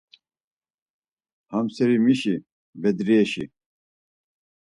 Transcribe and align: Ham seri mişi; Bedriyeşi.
Ham 1.51 1.65
seri 1.75 1.97
mişi; 2.05 2.35
Bedriyeşi. 2.81 3.45